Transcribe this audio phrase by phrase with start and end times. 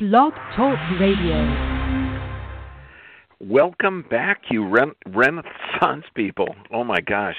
[0.00, 1.38] Blog Talk Radio.
[3.38, 6.56] Welcome back, you ren- Renaissance people.
[6.72, 7.36] Oh my gosh.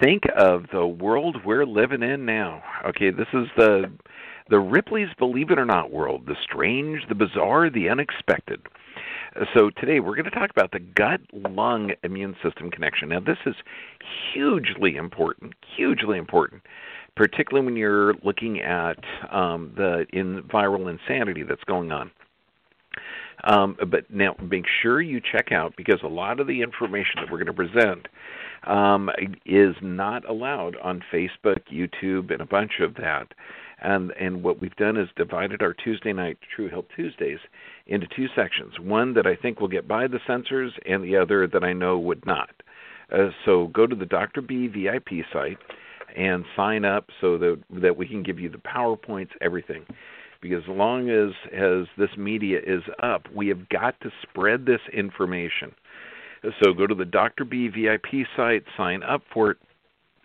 [0.00, 2.62] Think of the world we're living in now.
[2.86, 3.90] Okay, this is the
[4.50, 8.60] the Ripley's Believe It or Not world, the strange, the bizarre, the unexpected.
[9.52, 13.08] So today we're going to talk about the gut lung immune system connection.
[13.08, 13.56] Now this is
[14.32, 16.62] hugely important, hugely important
[17.16, 18.98] particularly when you're looking at
[19.30, 22.10] um, the in viral insanity that's going on.
[23.44, 27.30] Um, but now make sure you check out because a lot of the information that
[27.30, 28.06] we're going to present
[28.66, 29.10] um,
[29.46, 33.28] is not allowed on Facebook, YouTube, and a bunch of that.
[33.82, 37.38] And and what we've done is divided our Tuesday night True Health Tuesdays
[37.86, 38.78] into two sections.
[38.78, 41.98] One that I think will get by the censors, and the other that I know
[41.98, 42.50] would not.
[43.10, 44.42] Uh, so go to the Dr.
[44.42, 45.58] B VIP site
[46.16, 49.84] and sign up so that that we can give you the powerpoints, everything.
[50.40, 54.80] Because as long as as this media is up, we have got to spread this
[54.92, 55.74] information.
[56.62, 57.44] So go to the Dr.
[57.44, 59.58] B VIP site, sign up for it.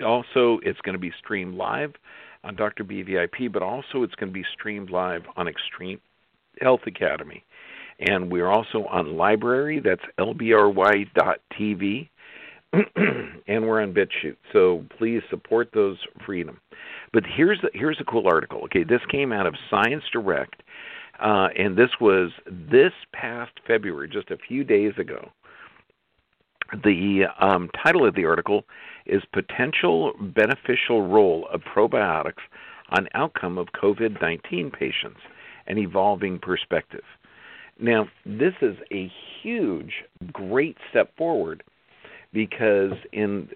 [0.03, 1.93] Also, it's going to be streamed live
[2.43, 2.83] on Dr.
[2.83, 5.99] B VIP, but also it's going to be streamed live on Extreme
[6.61, 7.43] Health Academy.
[7.99, 12.09] And we're also on Library, that's lbry.tv.
[13.47, 14.37] and we're on BitChute.
[14.53, 16.59] So please support those freedom.
[17.13, 18.61] But here's the, here's a cool article.
[18.65, 20.61] Okay, this came out of Science Direct,
[21.19, 25.29] uh, and this was this past February, just a few days ago.
[26.83, 28.65] The um, title of the article
[29.05, 32.41] is "Potential Beneficial Role of Probiotics
[32.89, 35.19] on Outcome of COVID-19 Patients:
[35.67, 37.03] An Evolving Perspective."
[37.79, 39.91] Now, this is a huge,
[40.31, 41.61] great step forward
[42.35, 43.47] because in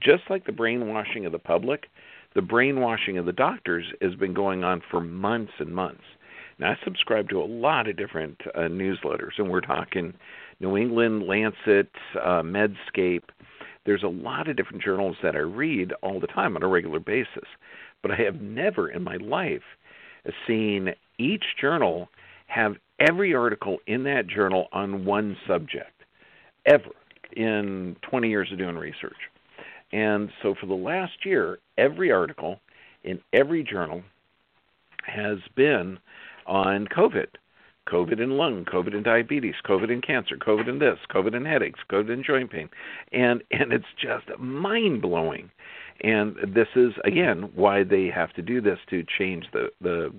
[0.00, 1.88] just like the brainwashing of the public,
[2.36, 6.04] the brainwashing of the doctors has been going on for months and months.
[6.60, 10.14] Now I subscribe to a lot of different uh, newsletters, and we're talking
[10.60, 13.24] New England, Lancet, uh, Medscape.
[13.84, 17.00] There's a lot of different journals that I read all the time on a regular
[17.00, 17.48] basis,
[18.02, 19.62] but I have never in my life
[20.46, 22.08] seen each journal
[22.46, 25.90] have every article in that journal on one subject
[26.66, 26.90] ever
[27.36, 29.16] in 20 years of doing research.
[29.92, 32.60] And so for the last year, every article
[33.04, 34.02] in every journal
[35.04, 35.98] has been
[36.46, 37.28] on COVID.
[37.88, 41.80] COVID in lung, COVID in diabetes, COVID in cancer, COVID in this, COVID in headaches,
[41.90, 42.68] COVID in joint pain.
[43.12, 45.50] And and it's just mind blowing.
[46.02, 50.12] And this is again why they have to do this to change the the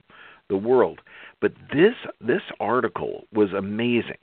[0.49, 1.01] the world.
[1.41, 4.17] But this this article was amazing.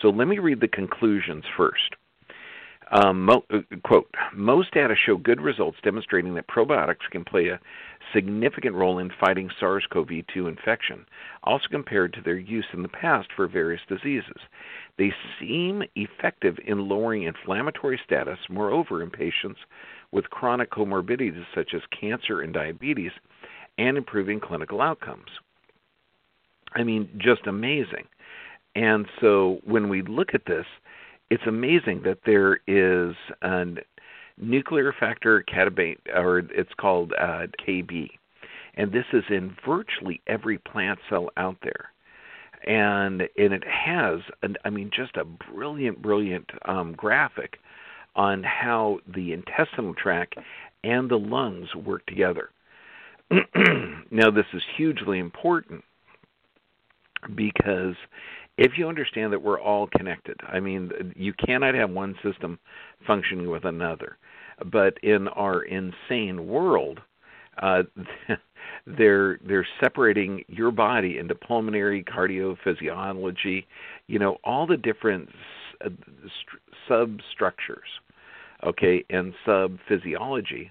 [0.00, 1.96] So let me read the conclusions first.
[2.90, 7.60] Um, mo- uh, quote, most data show good results demonstrating that probiotics can play a
[8.12, 11.06] significant role in fighting SARS CoV 2 infection,
[11.44, 14.36] also compared to their use in the past for various diseases.
[14.98, 19.60] They seem effective in lowering inflammatory status, moreover, in patients
[20.10, 23.12] with chronic comorbidities such as cancer and diabetes,
[23.78, 25.30] and improving clinical outcomes.
[26.74, 28.06] I mean, just amazing.
[28.74, 30.66] And so when we look at this,
[31.32, 33.64] it's amazing that there is a
[34.36, 38.10] nuclear factor kappa B, or it's called uh, KB,
[38.74, 41.86] and this is in virtually every plant cell out there.
[42.66, 47.60] And and it has, an, I mean, just a brilliant, brilliant um, graphic
[48.14, 50.34] on how the intestinal tract
[50.84, 52.50] and the lungs work together.
[54.10, 55.82] now, this is hugely important
[57.34, 57.94] because
[58.62, 62.60] if you understand that we're all connected, I mean, you cannot have one system
[63.04, 64.18] functioning with another.
[64.70, 67.00] But in our insane world,
[67.60, 67.82] uh,
[68.86, 73.64] they're they're separating your body into pulmonary, cardiophysiology,
[74.06, 75.28] you know, all the different
[75.84, 75.88] uh,
[76.88, 77.88] substructures,
[78.64, 80.70] okay, and sub physiology,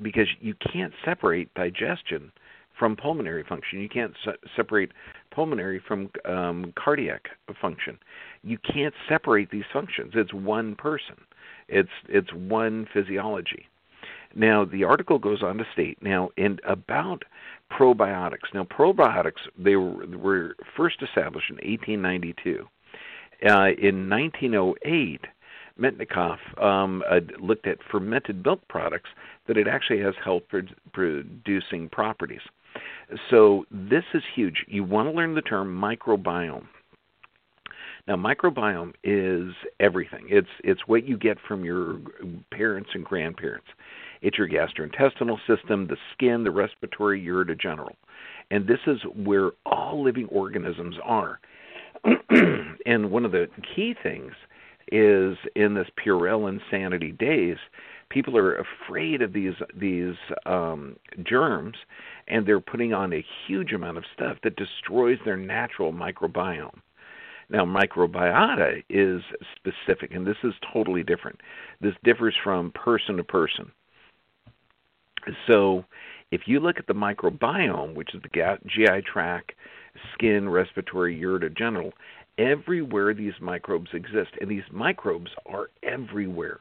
[0.00, 2.32] because you can't separate digestion
[2.78, 3.80] from pulmonary function.
[3.80, 4.92] You can't se- separate
[5.36, 7.28] pulmonary from um, cardiac
[7.60, 7.98] function.
[8.42, 10.12] You can't separate these functions.
[10.14, 11.16] It's one person.
[11.68, 13.66] It's it's one physiology.
[14.34, 17.24] Now the article goes on to state now in about
[17.70, 18.54] probiotics.
[18.54, 22.66] Now probiotics they were, were first established in 1892.
[23.44, 25.20] Uh, in 1908,
[25.78, 27.02] Metchnikoff um,
[27.38, 29.10] looked at fermented milk products
[29.46, 30.44] that it actually has health
[30.92, 32.40] producing properties.
[33.30, 34.64] So this is huge.
[34.68, 36.66] You want to learn the term microbiome.
[38.08, 40.26] Now, microbiome is everything.
[40.28, 41.98] It's it's what you get from your
[42.52, 43.66] parents and grandparents.
[44.22, 47.94] It's your gastrointestinal system, the skin, the respiratory, urogenital.
[48.50, 51.40] And this is where all living organisms are.
[52.86, 54.32] and one of the key things
[54.92, 57.56] is in this Purell insanity days,
[58.10, 60.14] people are afraid of these these
[60.44, 61.76] um, germs,
[62.28, 66.80] and they're putting on a huge amount of stuff that destroys their natural microbiome.
[67.48, 69.22] Now, microbiota is
[69.54, 71.40] specific, and this is totally different.
[71.80, 73.70] This differs from person to person.
[75.46, 75.84] So,
[76.32, 79.52] if you look at the microbiome, which is the GI tract,
[80.12, 81.92] skin, respiratory, uretogenital,
[82.38, 86.60] everywhere these microbes exist, and these microbes are everywhere.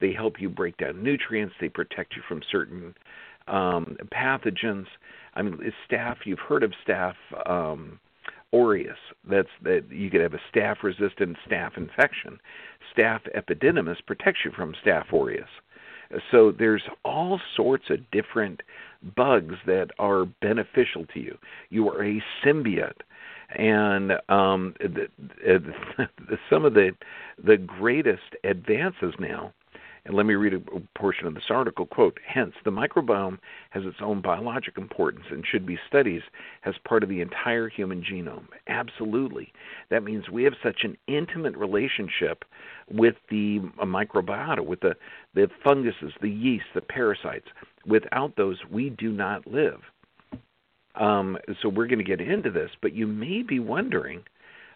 [0.00, 1.54] They help you break down nutrients.
[1.60, 2.94] They protect you from certain
[3.48, 4.86] um, pathogens.
[5.34, 5.58] I mean,
[5.90, 6.16] staph.
[6.24, 7.14] You've heard of staph
[7.48, 7.98] um,
[8.52, 8.98] aureus.
[9.28, 12.38] That's that you could have a staph-resistant staph infection.
[12.96, 15.48] Staph epidermidis protects you from staph aureus.
[16.32, 18.62] So there's all sorts of different
[19.14, 21.38] bugs that are beneficial to you.
[21.68, 23.02] You are a symbiote
[23.56, 26.06] and um, the, the,
[26.50, 26.92] some of the
[27.42, 29.52] the greatest advances now
[30.04, 31.86] and let me read a portion of this article.
[31.86, 33.38] Quote, hence, the microbiome
[33.70, 36.22] has its own biologic importance and should be studied
[36.64, 38.46] as part of the entire human genome.
[38.66, 39.52] Absolutely.
[39.90, 42.44] That means we have such an intimate relationship
[42.90, 44.94] with the microbiota, with the,
[45.34, 47.48] the funguses, the yeast, the parasites.
[47.86, 49.80] Without those, we do not live.
[50.96, 54.22] Um, so we're going to get into this, but you may be wondering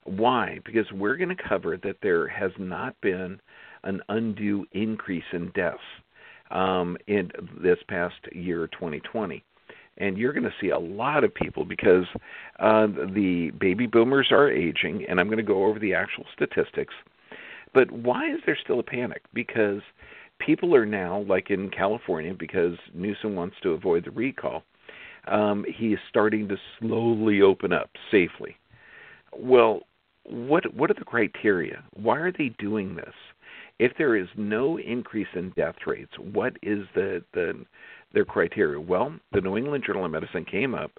[0.05, 3.41] why, because we're going to cover that there has not been
[3.85, 5.79] an undue increase in deaths
[6.51, 7.31] um, in
[7.63, 9.43] this past year, 2020.
[9.97, 12.05] And you're going to see a lot of people because
[12.59, 16.95] uh, the baby boomers are aging, and I'm going to go over the actual statistics.
[17.73, 19.23] But why is there still a panic?
[19.33, 19.83] Because
[20.39, 24.65] people are now, like in California, because Newsom wants to avoid the recall,
[25.29, 28.57] um, he is starting to slowly open up safely.
[29.37, 29.81] Well,
[30.25, 31.85] what what are the criteria?
[31.95, 33.15] Why are they doing this?
[33.79, 37.65] If there is no increase in death rates, what is the, the
[38.13, 38.81] their criteria?
[38.81, 40.93] Well, the New England Journal of Medicine came up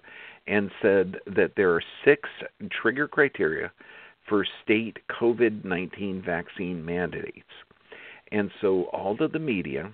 [0.46, 2.28] and said that there are six
[2.70, 3.72] trigger criteria
[4.28, 7.48] for state COVID 19 vaccine mandates.
[8.32, 9.92] And so all of the media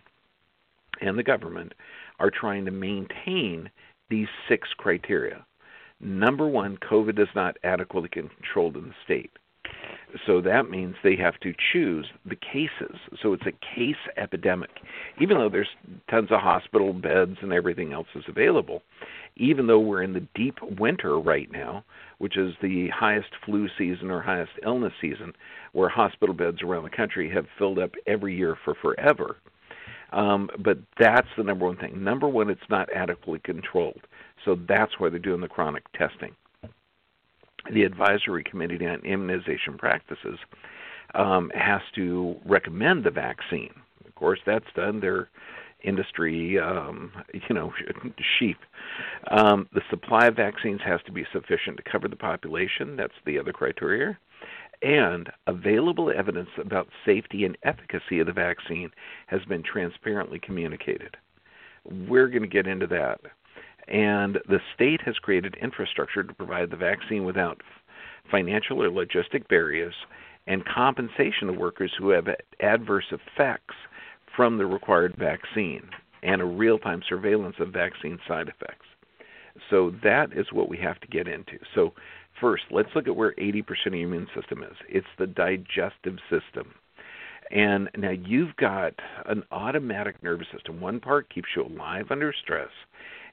[1.00, 1.72] and the government
[2.18, 3.70] are trying to maintain
[4.10, 5.44] these six criteria.
[6.00, 9.30] Number one, COVID is not adequately controlled in the state.
[10.26, 12.96] So that means they have to choose the cases.
[13.22, 14.70] So it's a case epidemic.
[15.20, 15.68] Even though there's
[16.10, 18.82] tons of hospital beds and everything else is available,
[19.36, 21.84] even though we're in the deep winter right now,
[22.18, 25.32] which is the highest flu season or highest illness season,
[25.72, 29.36] where hospital beds around the country have filled up every year for forever.
[30.12, 32.04] Um, but that's the number one thing.
[32.04, 34.02] Number one, it's not adequately controlled.
[34.44, 36.36] So that's why they're doing the chronic testing
[37.72, 40.38] the advisory committee on immunization practices
[41.14, 43.72] um, has to recommend the vaccine.
[44.06, 45.00] Of course, that's done.
[45.00, 45.28] Their
[45.84, 47.72] industry, um, you know,
[48.38, 48.58] sheep.
[49.30, 52.96] Um, the supply of vaccines has to be sufficient to cover the population.
[52.96, 54.18] That's the other criteria.
[54.82, 58.90] And available evidence about safety and efficacy of the vaccine
[59.28, 61.16] has been transparently communicated.
[61.84, 63.20] We're going to get into that
[63.88, 67.60] and the state has created infrastructure to provide the vaccine without
[68.30, 69.94] financial or logistic barriers
[70.46, 72.26] and compensation to workers who have
[72.60, 73.74] adverse effects
[74.36, 75.82] from the required vaccine
[76.22, 78.86] and a real time surveillance of vaccine side effects.
[79.70, 81.58] So that is what we have to get into.
[81.74, 81.92] So,
[82.40, 86.74] first, let's look at where 80% of your immune system is it's the digestive system.
[87.50, 88.94] And now you've got
[89.26, 90.80] an automatic nervous system.
[90.80, 92.70] One part keeps you alive under stress,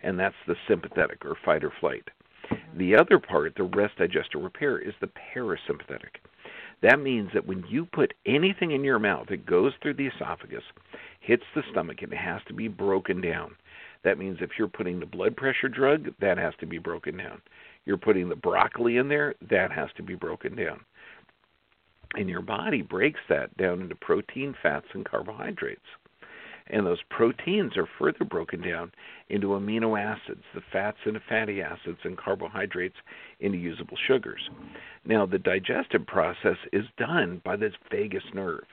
[0.02, 2.10] and that's the sympathetic or fight or flight.
[2.52, 2.78] Mm-hmm.
[2.78, 6.20] The other part, the rest digest or repair, is the parasympathetic.
[6.82, 10.64] That means that when you put anything in your mouth, it goes through the esophagus,
[11.20, 13.56] hits the stomach, and it has to be broken down.
[14.04, 17.42] That means if you're putting the blood pressure drug, that has to be broken down.
[17.86, 20.80] You're putting the broccoli in there, that has to be broken down.
[22.16, 25.82] And your body breaks that down into protein, fats, and carbohydrates.
[26.70, 28.92] And those proteins are further broken down
[29.30, 32.98] into amino acids, the fats into fatty acids, and carbohydrates
[33.40, 34.50] into usable sugars.
[35.06, 38.66] Now, the digestive process is done by this vagus nerve.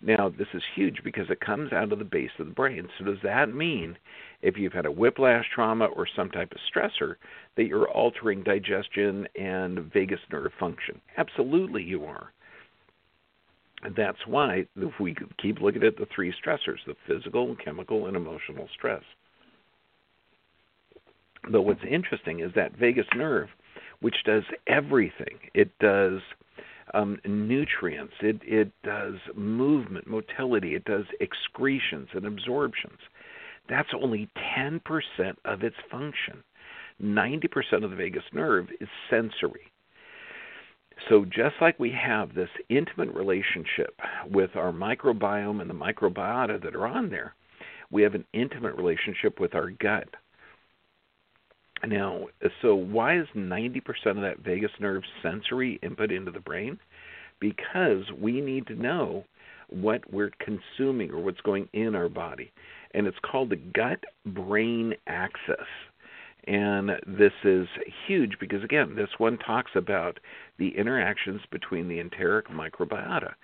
[0.00, 2.88] Now, this is huge because it comes out of the base of the brain.
[2.98, 3.98] So, does that mean
[4.42, 7.16] if you've had a whiplash trauma or some type of stressor
[7.56, 11.00] that you're altering digestion and vagus nerve function?
[11.16, 12.32] Absolutely, you are.
[13.82, 18.16] And that's why, if we keep looking at the three stressors the physical, chemical, and
[18.16, 19.02] emotional stress.
[21.50, 23.48] But what's interesting is that vagus nerve,
[24.00, 25.38] which does everything.
[25.54, 26.20] It does
[26.94, 28.14] um, nutrients.
[28.20, 30.74] It it does movement, motility.
[30.74, 32.98] It does excretions and absorptions.
[33.68, 34.80] That's only 10%
[35.44, 36.42] of its function.
[37.02, 39.70] 90% of the vagus nerve is sensory.
[41.08, 44.00] So, just like we have this intimate relationship
[44.30, 47.34] with our microbiome and the microbiota that are on there,
[47.90, 50.08] we have an intimate relationship with our gut.
[51.86, 52.26] Now,
[52.60, 56.78] so why is 90% of that vagus nerve sensory input into the brain?
[57.40, 59.24] Because we need to know
[59.68, 62.50] what we're consuming or what's going in our body.
[62.94, 65.66] And it's called the gut brain axis.
[66.46, 67.66] And this is
[68.06, 70.18] huge because, again, this one talks about
[70.58, 73.34] the interactions between the enteric microbiota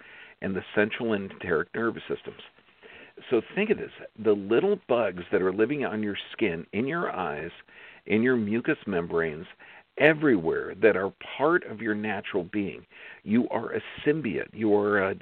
[0.41, 2.41] and the central and enteric nervous systems.
[3.31, 7.15] So think of this the little bugs that are living on your skin, in your
[7.15, 7.51] eyes,
[8.07, 9.47] in your mucous membranes,
[9.99, 12.85] everywhere that are part of your natural being.
[13.23, 14.53] You are a symbiote.
[14.53, 15.15] You are a,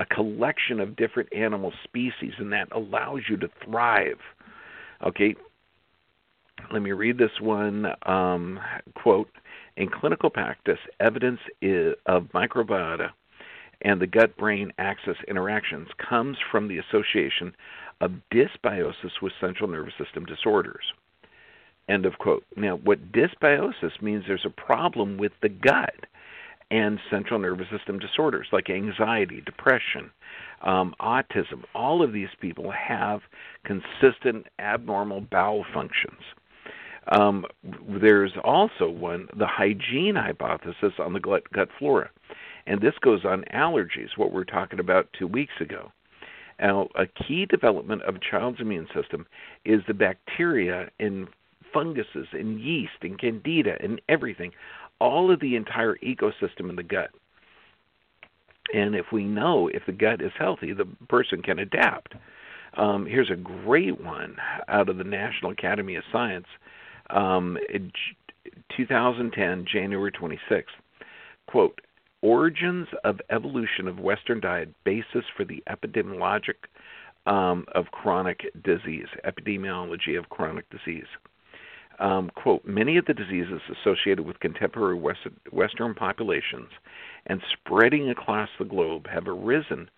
[0.00, 4.18] a collection of different animal species, and that allows you to thrive.
[5.06, 5.34] Okay,
[6.72, 8.58] let me read this one um,
[8.94, 9.30] quote.
[9.76, 11.40] In clinical practice, evidence
[12.06, 13.10] of microbiota
[13.82, 17.54] and the gut brain axis interactions comes from the association
[18.00, 20.92] of dysbiosis with central nervous system disorders.
[21.88, 22.44] End of quote.
[22.56, 25.94] Now, what dysbiosis means there's a problem with the gut
[26.70, 30.10] and central nervous system disorders like anxiety, depression,
[30.62, 31.62] um, autism.
[31.74, 33.20] All of these people have
[33.64, 36.20] consistent abnormal bowel functions.
[37.08, 37.44] Um,
[37.88, 42.10] there's also one, the hygiene hypothesis on the gut, gut flora.
[42.66, 45.92] And this goes on allergies, what we were talking about two weeks ago.
[46.58, 49.26] Now, a key development of a child's immune system
[49.64, 51.28] is the bacteria and
[51.72, 54.52] funguses and yeast and candida and everything,
[55.00, 57.10] all of the entire ecosystem in the gut.
[58.74, 62.14] And if we know if the gut is healthy, the person can adapt.
[62.76, 64.36] Um, here's a great one
[64.68, 66.46] out of the National Academy of Science
[67.10, 67.58] um,
[68.76, 70.64] 2010, January 26th.
[71.46, 71.80] Quote,
[72.22, 76.54] Origins of Evolution of Western Diet, Basis for the Epidemiologic
[77.26, 81.06] um, of Chronic Disease, Epidemiology of Chronic Disease.
[81.98, 85.20] Um, quote, many of the diseases associated with contemporary West,
[85.50, 86.68] Western populations
[87.26, 89.88] and spreading across the globe have arisen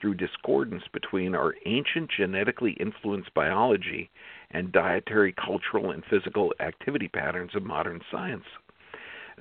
[0.00, 4.08] through discordance between our ancient genetically influenced biology
[4.50, 8.44] and dietary, cultural, and physical activity patterns of modern science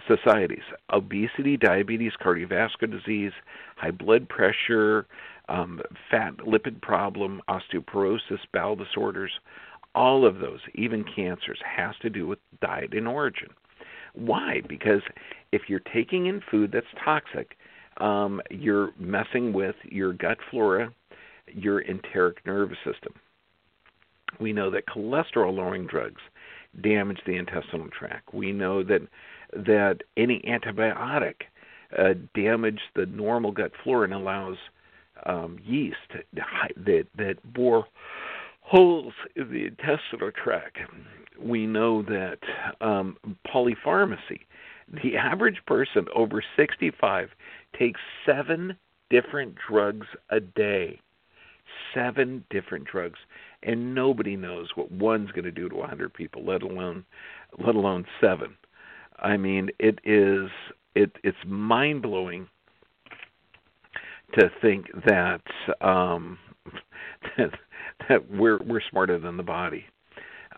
[0.08, 0.64] societies.
[0.94, 3.32] Obesity, diabetes, cardiovascular disease,
[3.78, 5.08] high blood pressure,
[5.50, 9.32] um, fat lipid problem, osteoporosis, bowel disorders,
[9.96, 13.50] all of those, even cancers, has to do with diet in origin.
[14.14, 14.62] Why?
[14.68, 15.02] Because
[15.52, 17.58] if you're taking in food that's toxic,
[17.98, 20.94] um, you're messing with your gut flora,
[21.48, 23.14] your enteric nervous system.
[24.40, 26.22] We know that cholesterol lowering drugs
[26.82, 28.34] damage the intestinal tract.
[28.34, 29.02] We know that
[29.54, 31.36] that any antibiotic
[31.98, 34.58] uh, the normal gut flora and allows
[35.26, 35.96] um, yeast
[36.34, 37.86] that that bore
[38.62, 40.78] holes in the intestinal tract.
[41.40, 42.40] We know that
[42.82, 43.18] um,
[43.48, 44.42] polypharmacy.
[45.04, 47.30] The average person over 65
[47.78, 48.78] takes seven
[49.10, 51.00] different drugs a day.
[51.94, 53.20] Seven different drugs
[53.64, 57.06] and nobody knows what one's going to do to a 100 people, let alone
[57.60, 58.56] let alone seven.
[59.20, 60.50] I mean, it is
[60.96, 62.48] it it's mind blowing
[64.34, 65.42] to think that
[65.82, 66.38] um,
[67.38, 67.52] that
[68.10, 69.86] that we're we're smarter than the body.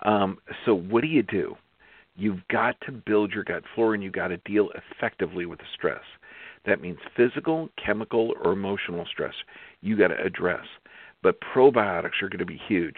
[0.04, 1.56] Um, so what do you do?
[2.16, 5.66] You've got to build your gut flora, and you've got to deal effectively with the
[5.74, 6.04] stress.
[6.66, 9.34] That means physical, chemical, or emotional stress.
[9.82, 10.66] You got to address
[11.22, 12.96] but probiotics are going to be huge.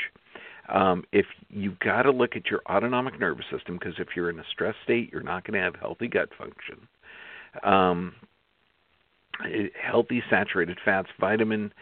[0.70, 4.40] Um, if you've got to look at your autonomic nervous system, because if you're in
[4.40, 6.88] a stress state, you're not going to have healthy gut function.
[7.64, 8.14] Um,
[9.82, 11.74] healthy saturated fats, vitamin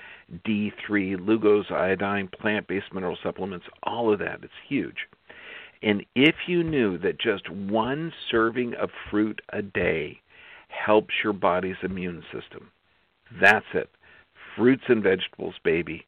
[0.48, 4.40] D3, Lugol's, iodine, plant based mineral supplements, all of that.
[4.44, 5.08] It's huge.
[5.82, 10.20] And if you knew that just one serving of fruit a day
[10.68, 12.72] helps your body's immune system,
[13.42, 13.90] that's it.
[14.56, 16.06] Fruits and vegetables, baby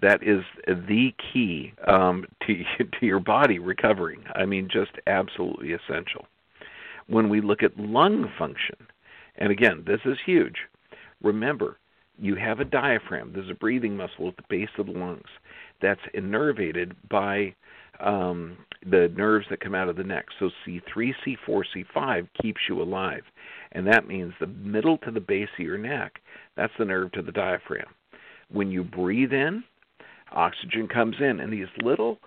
[0.00, 2.62] that is the key um, to
[3.00, 4.24] to your body recovering.
[4.34, 6.26] I mean, just absolutely essential.
[7.06, 8.76] When we look at lung function,
[9.36, 10.56] and again, this is huge.
[11.22, 11.78] Remember,
[12.18, 13.32] you have a diaphragm.
[13.34, 15.28] There's a breathing muscle at the base of the lungs
[15.82, 17.54] that's innervated by
[18.00, 20.26] um, the nerves that come out of the neck.
[20.38, 23.22] So C3, C4, C5 keeps you alive.
[23.72, 26.20] And that means the middle to the base of your neck,
[26.56, 27.86] that's the nerve to the diaphragm.
[28.50, 29.64] When you breathe in,
[30.32, 32.18] oxygen comes in, and these little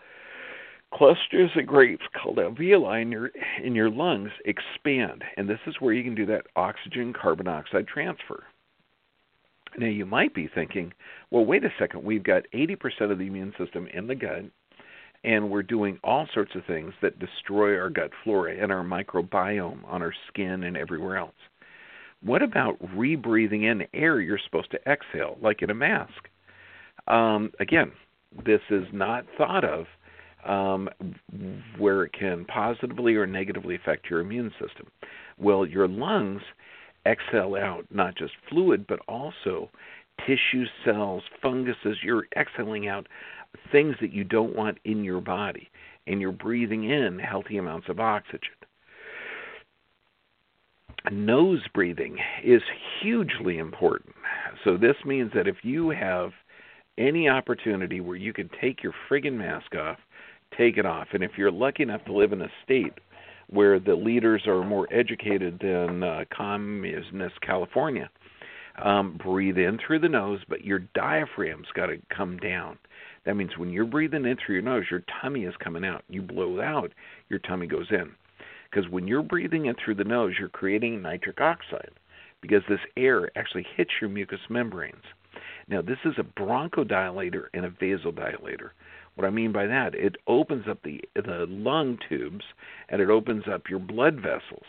[0.94, 3.30] clusters of grapes called alveoli in your
[3.64, 7.88] in your lungs expand, and this is where you can do that oxygen carbon dioxide
[7.88, 8.44] transfer.
[9.78, 10.94] Now you might be thinking,
[11.30, 14.46] well, wait a second, we've got 80% of the immune system in the gut,
[15.24, 19.84] and we're doing all sorts of things that destroy our gut flora and our microbiome
[19.86, 21.36] on our skin and everywhere else.
[22.24, 26.30] What about rebreathing in air you're supposed to exhale, like in a mask?
[27.08, 27.92] Um, again,
[28.46, 29.86] this is not thought of
[30.46, 30.90] um,
[31.78, 34.88] where it can positively or negatively affect your immune system.
[35.38, 36.42] Well, your lungs
[37.06, 39.70] exhale out not just fluid, but also
[40.26, 41.98] tissue cells, funguses.
[42.04, 43.08] You're exhaling out
[43.72, 45.70] things that you don't want in your body,
[46.06, 48.52] and you're breathing in healthy amounts of oxygen.
[51.12, 52.62] Nose breathing is
[53.02, 54.16] hugely important.
[54.66, 56.32] So, this means that if you have
[56.98, 59.98] any opportunity where you can take your friggin' mask off,
[60.58, 61.08] take it off.
[61.14, 62.94] And if you're lucky enough to live in a state
[63.50, 68.10] where the leaders are more educated than uh, communist California,
[68.84, 72.78] um, breathe in through the nose, but your diaphragm's got to come down.
[73.26, 76.04] That means when you're breathing in through your nose, your tummy is coming out.
[76.10, 76.94] You blow it out,
[77.30, 78.12] your tummy goes in.
[78.70, 81.92] Because when you're breathing in through the nose, you're creating nitric oxide
[82.42, 85.04] because this air actually hits your mucous membranes.
[85.68, 88.70] Now, this is a bronchodilator and a vasodilator.
[89.16, 92.46] What I mean by that, it opens up the the lung tubes
[92.90, 94.66] and it opens up your blood vessels.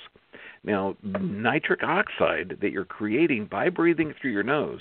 [0.64, 4.80] Now, nitric oxide that you're creating by breathing through your nose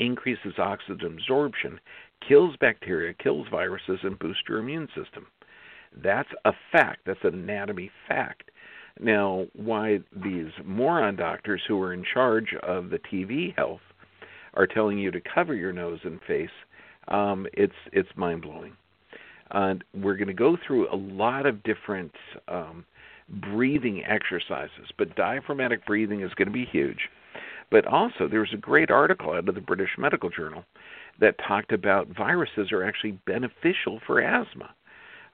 [0.00, 1.78] increases oxygen absorption,
[2.26, 5.26] kills bacteria, kills viruses, and boosts your immune system.
[6.02, 7.00] That's a fact.
[7.06, 8.50] That's an anatomy fact.
[9.00, 13.80] Now, why these moron doctors who are in charge of the TV health
[14.54, 16.50] are telling you to cover your nose and face
[17.08, 18.72] um, it's it's mind blowing.
[19.50, 22.12] And we're going to go through a lot of different
[22.48, 22.84] um,
[23.28, 27.08] breathing exercises, but diaphragmatic breathing is going to be huge.
[27.70, 30.64] But also, there's a great article out of the British Medical Journal
[31.20, 34.74] that talked about viruses are actually beneficial for asthma.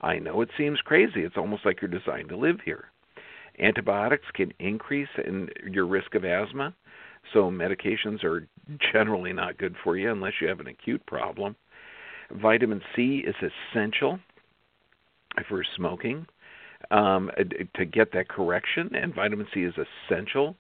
[0.03, 1.21] I know it seems crazy.
[1.23, 2.87] It's almost like you're designed to live here.
[3.59, 6.75] Antibiotics can increase in your risk of asthma.
[7.33, 8.47] So medications are
[8.93, 11.57] generally not good for you unless you have an acute problem.
[12.31, 14.19] Vitamin C is essential
[15.49, 16.27] for smoking
[16.91, 17.31] um,
[17.75, 19.75] to get that correction, and vitamin C is
[20.09, 20.57] essential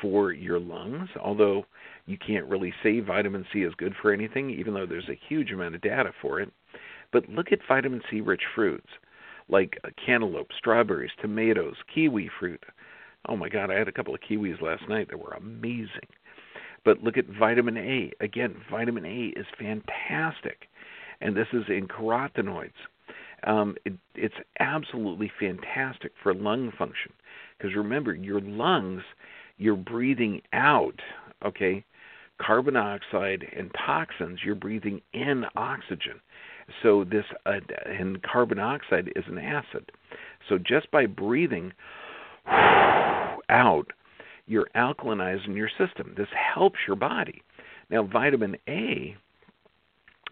[0.00, 1.08] for your lungs.
[1.20, 1.66] Although
[2.06, 5.50] you can't really say vitamin C is good for anything, even though there's a huge
[5.50, 6.50] amount of data for it.
[7.12, 8.88] But look at vitamin C rich fruits
[9.48, 12.62] like cantaloupe, strawberries, tomatoes, kiwi fruit,
[13.26, 16.08] Oh my God, I had a couple of kiwis last night that were amazing.
[16.84, 18.12] But look at vitamin A.
[18.20, 20.68] Again, vitamin A is fantastic,
[21.20, 22.70] and this is in carotenoids.
[23.44, 27.12] Um, it, it's absolutely fantastic for lung function
[27.56, 29.02] because remember, your lungs,
[29.58, 31.00] you're breathing out,
[31.44, 31.84] okay,
[32.40, 34.40] carbon dioxide and toxins.
[34.44, 36.20] You're breathing in oxygen.
[36.82, 39.90] So this uh, and carbon dioxide is an acid.
[40.48, 41.72] So just by breathing
[42.46, 43.86] out,
[44.48, 46.14] you're alkalinizing your system.
[46.16, 47.42] This helps your body.
[47.90, 49.16] Now, vitamin A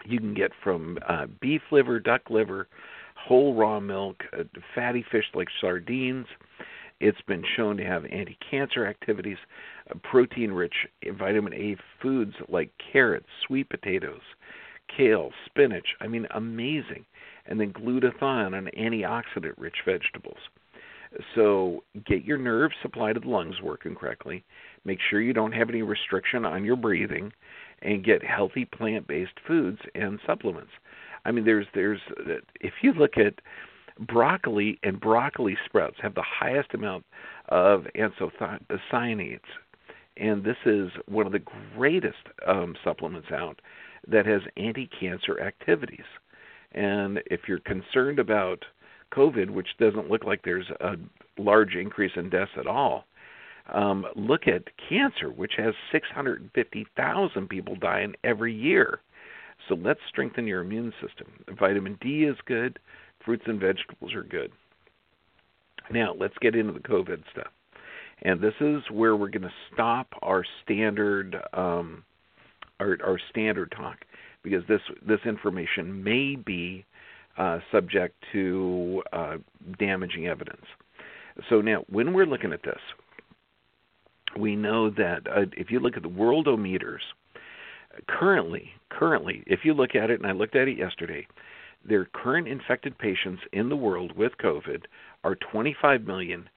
[0.09, 2.69] you can get from uh, beef liver, duck liver,
[3.17, 6.27] whole raw milk, uh, fatty fish like sardines.
[7.01, 9.37] It's been shown to have anti cancer activities,
[9.91, 10.75] uh, protein rich
[11.19, 14.23] vitamin A foods like carrots, sweet potatoes,
[14.97, 15.89] kale, spinach.
[16.01, 17.05] I mean, amazing.
[17.47, 20.39] And then glutathione and antioxidant rich vegetables.
[21.35, 24.45] So get your nerve supply to the lungs working correctly.
[24.85, 27.33] Make sure you don't have any restriction on your breathing,
[27.83, 30.73] and get healthy plant-based foods and supplements.
[31.25, 32.01] I mean, there's there's
[32.61, 33.35] if you look at
[34.07, 37.05] broccoli and broccoli sprouts have the highest amount
[37.49, 39.41] of anthocyanins,
[40.17, 41.43] and this is one of the
[41.77, 43.61] greatest um, supplements out
[44.09, 46.05] that has anti-cancer activities.
[46.73, 48.65] And if you're concerned about
[49.13, 50.97] COVID, which doesn't look like there's a
[51.39, 53.05] large increase in deaths at all.
[53.73, 59.01] Um, look at cancer, which has 650,000 people dying every year.
[59.69, 61.27] So let's strengthen your immune system.
[61.59, 62.79] Vitamin D is good.
[63.25, 64.53] Fruits and vegetables are good.
[65.91, 67.53] Now let's get into the COVID stuff,
[68.23, 72.05] and this is where we're going to stop our standard um,
[72.81, 73.99] our, our standard talk
[74.43, 76.85] because this this information may be
[77.39, 79.37] uh, subject to uh,
[79.79, 80.65] damaging evidence.
[81.49, 82.81] So now, when we're looking at this,
[84.39, 87.01] we know that uh, if you look at the worldometers,
[88.09, 91.27] currently, currently, if you look at it, and I looked at it yesterday,
[91.87, 94.85] their current infected patients in the world with COVID
[95.25, 96.49] are 25 million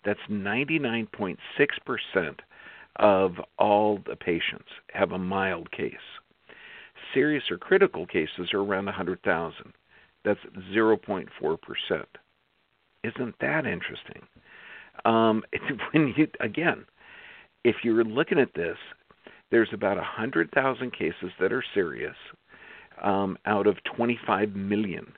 [0.04, 1.38] That's 99.6
[1.86, 2.42] percent
[2.98, 5.94] of all the patients have a mild case.
[7.14, 9.74] Serious or critical cases are around 100,000.
[10.24, 10.40] That's
[10.74, 11.28] 0.4
[11.62, 12.10] percent.
[13.04, 14.22] Isn't that interesting?
[15.04, 15.44] Um,
[15.92, 16.86] when you again,
[17.64, 18.78] if you're looking at this,
[19.52, 22.16] there's about 100,000 cases that are serious
[23.04, 25.14] um, out of 25 million.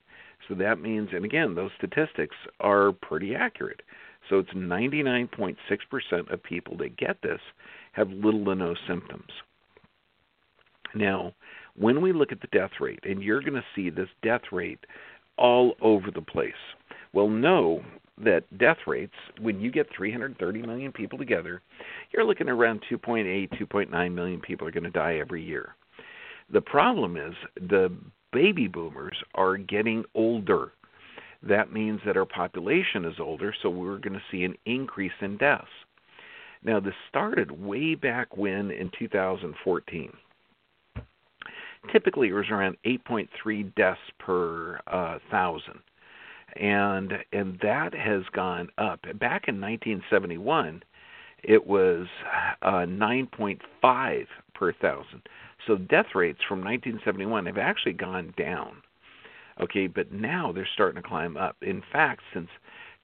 [0.48, 3.82] So that means, and again, those statistics are pretty accurate.
[4.30, 5.58] So it's 99.6%
[6.32, 7.40] of people that get this
[7.94, 9.32] have little to no symptoms.
[10.96, 11.34] Now,
[11.78, 14.80] when we look at the death rate, and you're going to see this death rate
[15.38, 16.54] all over the place.
[17.14, 17.84] Well, know
[18.24, 21.62] that death rates, when you get 330 million people together,
[22.12, 25.76] you're looking around 2.8, 2.9 million people are going to die every year.
[26.52, 27.92] The problem is the
[28.32, 30.72] baby boomers are getting older.
[31.44, 35.38] That means that our population is older, so we're going to see an increase in
[35.38, 35.68] deaths.
[36.64, 40.12] Now, this started way back when in 2014.
[41.92, 45.80] Typically, it was around 8.3 deaths per uh, thousand,
[46.56, 49.02] and and that has gone up.
[49.20, 50.84] Back in 1971,
[51.44, 52.08] it was
[52.62, 55.22] uh, 9.5 per thousand.
[55.66, 58.84] So death rates from 1971 have actually gone down.
[59.60, 61.58] Okay, but now they're starting to climb up.
[61.62, 62.50] In fact, since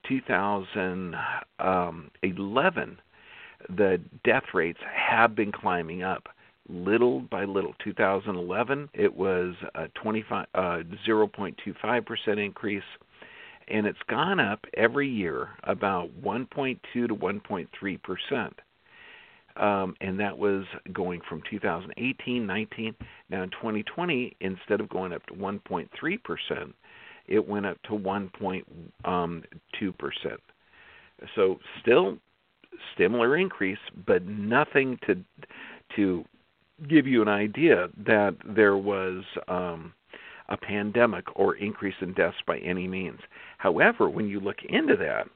[0.08, 3.02] 2011,
[3.70, 6.30] the death rates have been climbing up
[6.70, 7.74] little by little.
[7.84, 12.84] 2011, it was a 25, uh, 0.25% increase,
[13.68, 18.60] and it's gone up every year about 1.2 to 1.3 percent
[19.58, 22.96] um, and that was going from 2018, 19.
[23.30, 25.90] Now in 2020, instead of going up to 1.3
[26.24, 26.76] percent,
[27.28, 28.64] it went up to 1.2
[29.06, 29.44] um,
[29.98, 30.40] percent.
[31.36, 32.18] So still
[32.98, 35.24] similar increase, but nothing to
[35.96, 36.26] to
[36.90, 39.94] give you an idea that there was um,
[40.50, 43.20] a pandemic or increase in deaths by any means.
[43.58, 45.28] However, when you look into that,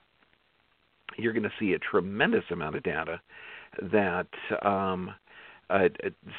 [1.18, 3.22] you're going to see a tremendous amount of data
[3.92, 4.28] that
[4.66, 5.14] um,
[5.70, 5.88] uh,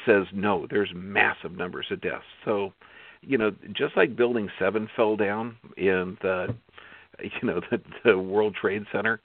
[0.07, 2.25] says no, there's massive numbers of deaths.
[2.45, 2.73] So,
[3.21, 6.55] you know, just like Building Seven fell down in the,
[7.23, 9.21] you know, the, the World Trade Center,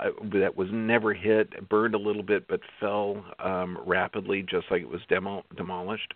[0.00, 4.80] uh, that was never hit, burned a little bit, but fell um, rapidly, just like
[4.82, 6.14] it was demo- demolished.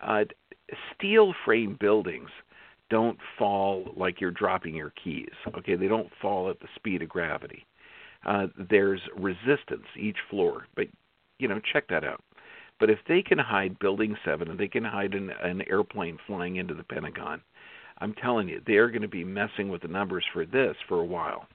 [0.00, 0.24] Uh,
[0.94, 2.28] steel frame buildings
[2.90, 5.30] don't fall like you're dropping your keys.
[5.56, 7.64] Okay, they don't fall at the speed of gravity
[8.26, 10.66] uh, there's resistance each floor.
[10.76, 10.86] But
[11.38, 12.22] you know, check that out.
[12.78, 16.56] But if they can hide Building Seven and they can hide an, an airplane flying
[16.56, 17.40] into the Pentagon,
[17.98, 21.04] I'm telling you, they're going to be messing with the numbers for this for a
[21.04, 21.46] while.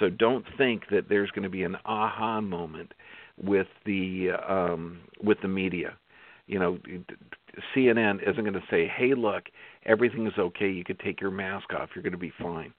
[0.00, 2.92] So don't think that there's going to be an aha moment
[3.40, 5.96] with the um, with the media.
[6.46, 6.78] You know,
[7.74, 9.44] CNN isn't going to say, "Hey, look,
[9.86, 10.68] everything is okay.
[10.70, 11.90] You could take your mask off.
[11.94, 12.72] You're going to be fine."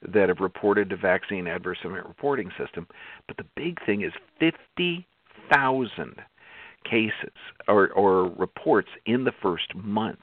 [0.02, 2.86] that have reported to vaccine adverse event reporting system.
[3.26, 6.14] But the big thing is 50,000
[6.84, 7.32] cases
[7.66, 10.20] or, or reports in the first month.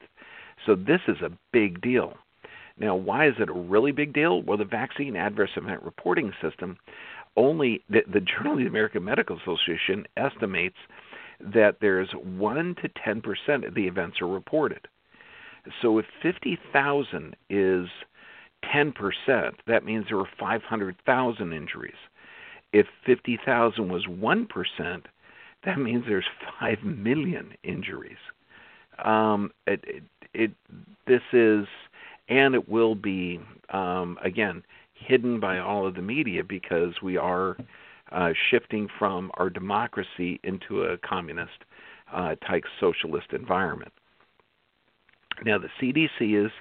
[0.65, 2.13] So this is a big deal.
[2.77, 4.41] Now, why is it a really big deal?
[4.41, 6.77] Well, the vaccine adverse event reporting system
[7.37, 10.77] only the, the Journal of the American Medical Association estimates
[11.39, 14.87] that there's 1 to 10% of the events are reported.
[15.81, 17.87] So if 50,000 is
[18.73, 18.93] 10%,
[19.67, 21.93] that means there were 500,000 injuries.
[22.73, 25.03] If 50,000 was 1%,
[25.65, 26.25] that means there's
[26.59, 28.17] 5 million injuries.
[29.03, 30.51] Um, it, it, it,
[31.07, 31.65] this is,
[32.29, 37.57] and it will be, um, again, hidden by all of the media because we are
[38.11, 41.65] uh, shifting from our democracy into a communist
[42.13, 43.91] uh, type socialist environment.
[45.43, 46.51] Now, the CDC is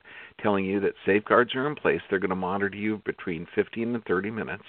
[0.43, 2.01] telling you that safeguards are in place.
[2.09, 4.65] They're going to monitor you between 15 and 30 minutes.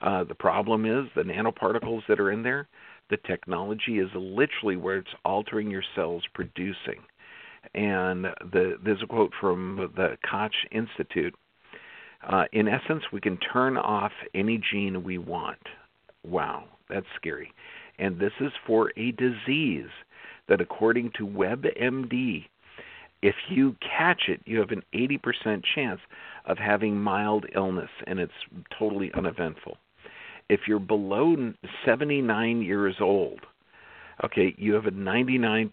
[0.00, 2.68] Uh, the problem is the nanoparticles that are in there,
[3.10, 7.02] the technology is literally where it's altering your cells producing.
[7.74, 11.34] And the, there's a quote from the Koch Institute.
[12.28, 15.58] Uh, in essence, we can turn off any gene we want.
[16.24, 17.52] Wow, that's scary.
[17.98, 19.90] And this is for a disease
[20.48, 22.46] that, according to WebMD,
[23.24, 26.00] if you catch it, you have an 80% chance
[26.44, 28.30] of having mild illness, and it's
[28.78, 29.78] totally uneventful.
[30.50, 31.34] If you're below
[31.86, 33.40] 79 years old,
[34.22, 35.70] okay, you have a 99%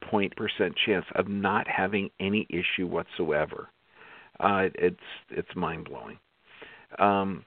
[0.85, 3.67] chance of not having any issue whatsoever.
[4.39, 4.97] Uh, it's
[5.29, 6.17] it's mind blowing.
[6.99, 7.43] Um,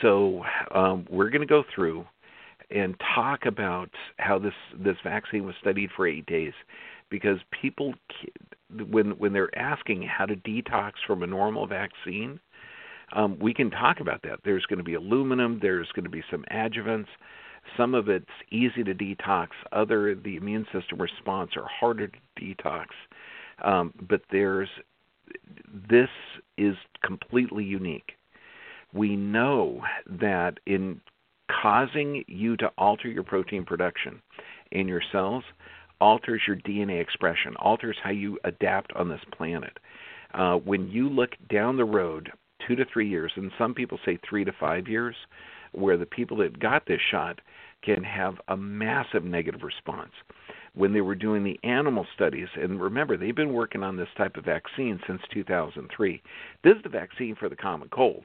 [0.00, 0.42] so
[0.74, 2.06] um, we're going to go through
[2.70, 6.54] and talk about how this this vaccine was studied for eight days,
[7.10, 7.94] because people
[8.90, 12.40] when when they're asking how to detox from a normal vaccine,
[13.14, 14.40] um, we can talk about that.
[14.44, 15.58] There's going to be aluminum.
[15.60, 17.08] There's going to be some adjuvants.
[17.76, 19.48] Some of it's easy to detox.
[19.70, 22.86] Other the immune system response are harder to detox.
[23.62, 24.68] Um, but there's
[25.88, 26.08] this
[26.58, 28.12] is completely unique.
[28.92, 29.82] We know
[30.20, 31.00] that in
[31.62, 34.20] causing you to alter your protein production
[34.70, 35.44] in your cells
[36.02, 39.78] alters your DNA expression, alters how you adapt on this planet.
[40.34, 42.32] Uh, when you look down the road
[42.66, 45.14] two to three years, and some people say three to five years,
[45.70, 47.40] where the people that got this shot
[47.84, 50.10] can have a massive negative response.
[50.74, 54.36] When they were doing the animal studies, and remember, they've been working on this type
[54.36, 56.20] of vaccine since 2003.
[56.64, 58.24] This is the vaccine for the common cold.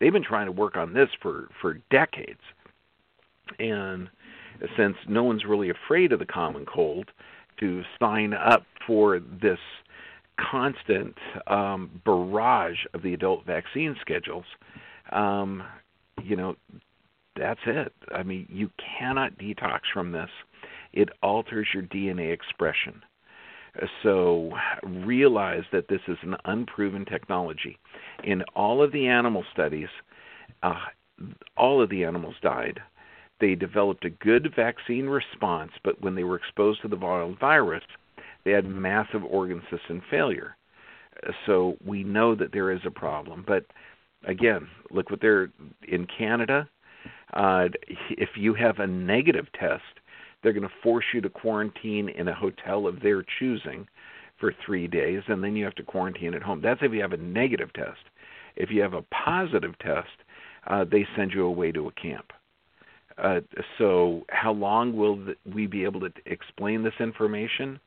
[0.00, 2.40] They've been trying to work on this for, for decades.
[3.58, 4.10] And
[4.76, 7.10] since no one's really afraid of the common cold,
[7.60, 9.58] to sign up for this
[10.38, 11.14] constant
[11.46, 14.44] um, barrage of the adult vaccine schedules,
[15.10, 15.62] um,
[16.22, 16.56] you know,
[17.38, 17.92] that's it.
[18.14, 20.30] I mean, you cannot detox from this.
[20.92, 23.02] It alters your DNA expression.
[24.02, 27.78] So realize that this is an unproven technology.
[28.24, 29.88] In all of the animal studies,
[30.62, 30.80] uh,
[31.58, 32.80] all of the animals died
[33.40, 37.84] they developed a good vaccine response, but when they were exposed to the viral virus,
[38.44, 40.56] they had massive organ system failure.
[41.46, 43.44] So we know that there is a problem.
[43.46, 43.64] But
[44.26, 45.50] again, look what they're
[45.88, 46.68] in Canada.
[47.32, 47.68] Uh,
[48.10, 49.82] if you have a negative test,
[50.42, 53.86] they're going to force you to quarantine in a hotel of their choosing
[54.38, 56.60] for three days, and then you have to quarantine at home.
[56.62, 57.98] That's if you have a negative test.
[58.54, 60.08] If you have a positive test,
[60.66, 62.32] uh, they send you away to a camp.
[63.18, 63.40] Uh,
[63.78, 65.18] so, how long will
[65.54, 67.80] we be able to explain this information?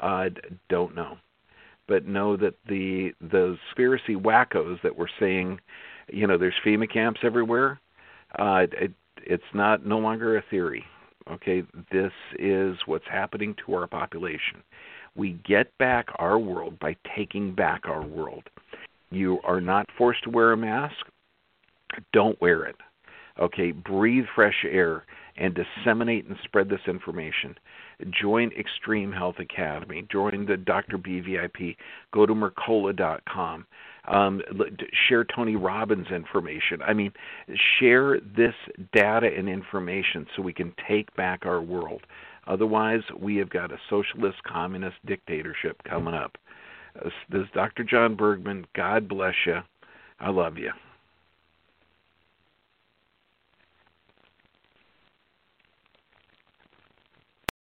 [0.00, 0.28] Uh,
[0.68, 1.16] don't know,
[1.86, 5.58] but know that the the conspiracy wackos that we're saying,
[6.08, 7.80] you know, there's FEMA camps everywhere.
[8.38, 10.84] Uh, it, it's not no longer a theory.
[11.30, 14.62] Okay, this is what's happening to our population.
[15.14, 18.44] We get back our world by taking back our world.
[19.10, 20.94] You are not forced to wear a mask.
[22.12, 22.76] don't wear it.
[23.38, 25.04] Okay, breathe fresh air
[25.36, 27.54] and disseminate and spread this information.
[28.10, 30.06] Join Extreme Health Academy.
[30.10, 30.98] Join the Dr.
[30.98, 31.76] B VIP.
[32.12, 33.66] Go to Mercola.com.
[34.06, 34.40] Um,
[35.08, 36.80] share Tony Robbins information.
[36.82, 37.12] I mean,
[37.78, 38.54] share this
[38.92, 42.02] data and information so we can take back our world.
[42.46, 46.38] Otherwise, we have got a socialist communist dictatorship coming up.
[47.30, 47.84] This is Dr.
[47.84, 48.66] John Bergman.
[48.74, 49.58] God bless you.
[50.18, 50.70] I love you.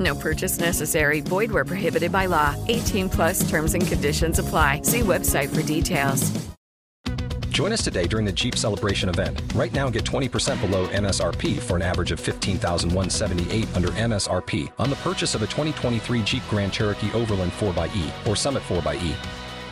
[0.00, 1.20] No purchase necessary.
[1.20, 2.56] Void where prohibited by law.
[2.68, 4.82] 18 plus terms and conditions apply.
[4.82, 6.50] See website for details.
[7.50, 9.42] Join us today during the Jeep Celebration event.
[9.54, 14.96] Right now, get 20% below MSRP for an average of 15178 under MSRP on the
[14.96, 19.39] purchase of a 2023 Jeep Grand Cherokee Overland 4xE or Summit 4xE.